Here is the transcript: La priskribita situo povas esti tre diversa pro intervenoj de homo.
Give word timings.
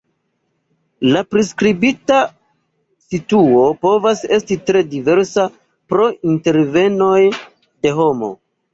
La 1.15 1.19
priskribita 1.33 2.21
situo 3.11 3.61
povas 3.89 4.25
esti 4.41 4.59
tre 4.73 4.85
diversa 4.97 5.49
pro 5.93 6.11
intervenoj 6.35 7.25
de 7.31 7.99
homo. 8.03 8.37